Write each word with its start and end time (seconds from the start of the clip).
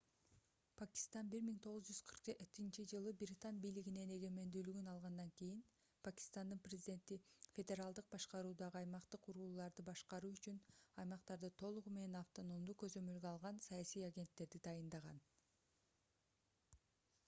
пакистан 0.79 1.27
1947-жылы 1.33 3.11
британ 3.23 3.59
бийлигинен 3.65 4.13
эгемендүүлүгүн 4.15 4.87
алгандан 4.93 5.29
кийин 5.41 5.59
пакистандын 6.07 6.63
президенти 6.69 7.17
федералдык 7.59 8.09
башкаруудагы 8.15 8.81
аймактык 8.81 9.29
урууларды 9.35 9.85
башкаруу 9.91 10.33
үчүн 10.41 10.57
аймактарды 11.05 11.53
толугу 11.65 11.95
менен 12.01 12.19
автономдуу 12.23 12.79
көзөмөлгө 12.87 13.33
алган 13.35 13.61
саясий 13.69 14.09
агенттерди 14.11 14.63
дайындаган 14.71 15.23